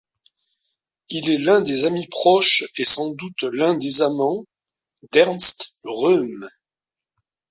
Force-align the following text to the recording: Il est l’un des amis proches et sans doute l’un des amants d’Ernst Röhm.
Il 1.11 1.29
est 1.29 1.37
l’un 1.37 1.61
des 1.61 1.85
amis 1.85 2.07
proches 2.07 2.63
et 2.75 2.85
sans 2.85 3.13
doute 3.13 3.43
l’un 3.43 3.77
des 3.77 4.01
amants 4.01 4.45
d’Ernst 5.11 5.77
Röhm. 5.83 6.47